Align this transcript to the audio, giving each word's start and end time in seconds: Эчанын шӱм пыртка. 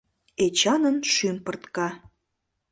Эчанын 0.45 0.97
шӱм 1.13 1.37
пыртка. 1.45 1.89